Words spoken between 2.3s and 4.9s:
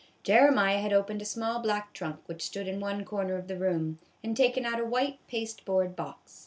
stood in one corner of the room, and taken out a